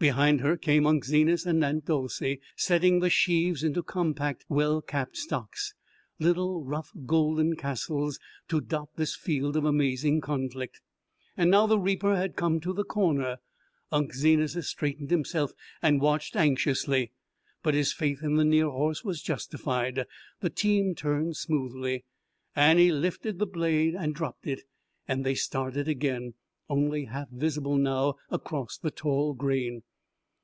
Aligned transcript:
Behind 0.00 0.42
her 0.42 0.58
came 0.58 0.86
Unc' 0.86 1.06
Zenas 1.06 1.46
and 1.46 1.64
Aunt 1.64 1.86
Dolcey, 1.86 2.38
setting 2.58 3.00
the 3.00 3.08
sheaves 3.08 3.64
into 3.64 3.82
compact, 3.82 4.44
well 4.50 4.82
capped 4.82 5.16
stocks, 5.16 5.72
little 6.18 6.62
rough 6.62 6.90
golden 7.06 7.56
castles 7.56 8.18
to 8.48 8.60
dot 8.60 8.90
this 8.96 9.16
field 9.16 9.56
of 9.56 9.64
amazing 9.64 10.20
conflict. 10.20 10.82
And 11.38 11.50
now 11.50 11.66
the 11.66 11.78
reaper 11.78 12.16
had 12.16 12.36
come 12.36 12.60
to 12.60 12.74
the 12.74 12.84
corner. 12.84 13.38
Unc' 13.90 14.12
Zenas 14.12 14.58
straightened 14.66 15.10
himself 15.10 15.52
and 15.80 16.02
watched 16.02 16.36
anxiously. 16.36 17.12
But 17.62 17.72
his 17.72 17.94
faith 17.94 18.22
in 18.22 18.34
the 18.34 18.44
near 18.44 18.68
horse 18.68 19.04
was 19.04 19.22
justified 19.22 20.04
the 20.40 20.50
team 20.50 20.94
turned 20.94 21.38
smoothly, 21.38 22.04
Annie 22.54 22.92
lifted 22.92 23.38
the 23.38 23.46
blade 23.46 23.94
and 23.94 24.14
dropped 24.14 24.46
it, 24.46 24.64
and 25.08 25.24
they 25.24 25.34
started 25.34 25.88
again, 25.88 26.34
only 26.68 27.06
half 27.06 27.30
visible 27.30 27.78
now 27.78 28.16
across 28.30 28.76
the 28.76 28.90
tall 28.90 29.32
grain. 29.32 29.82